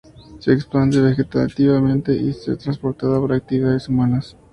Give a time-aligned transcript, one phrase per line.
[0.39, 4.35] Se expande vegetativamente, y ser transportada por actividades humanas.